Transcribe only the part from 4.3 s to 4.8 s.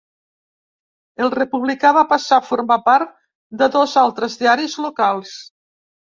diaris